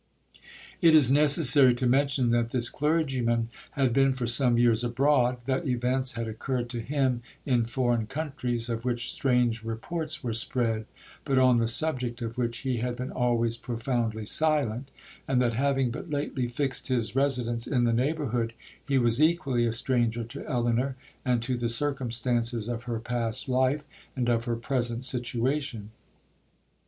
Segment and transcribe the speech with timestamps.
[0.81, 6.13] 'It is necessary to mention, that this clergyman had been for some years abroad—that events
[6.13, 10.87] had occurred to him in foreign countries, of which strange reports were spread,
[11.23, 16.09] but on the subject of which he had been always profoundly silent—and that having but
[16.09, 18.53] lately fixed his residence in the neighbourhood,
[18.87, 23.83] he was equally a stranger to Elinor, and to the circumstances of her past life,
[24.15, 25.91] and of her present situation.